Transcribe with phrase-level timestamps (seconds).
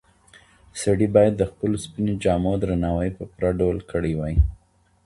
[0.81, 4.35] سړی باید د خپلو سپینو جامو درناوی په پوره ډول کړی وای.